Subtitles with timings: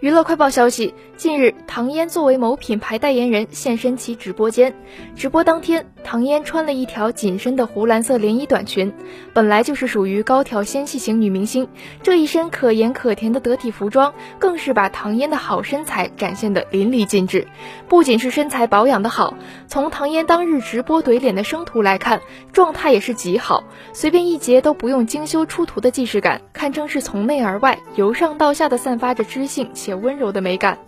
[0.00, 4.72] 娱乐快报消息，近日，唐嫣作为某品牌代言人现身其直播间。
[5.16, 8.90] 直播当天，唐嫣穿了一条紧身的湖蓝色连衣短裙，
[9.34, 11.68] 本来就是属于高挑纤细型女明星，
[12.02, 17.46] 这一身可盐可甜的得体服装，更是把唐嫣的好身材展现得淋漓尽致。
[17.90, 19.34] 不仅是身材保养的好，
[19.66, 22.22] 从唐嫣当日直播怼脸的生图来看，
[22.54, 29.68] 状态也是极好，随便一截都不用精修出图的既视感，堪称是从内而外、由上到下的散发着知性。
[29.74, 30.78] 且温柔的美感。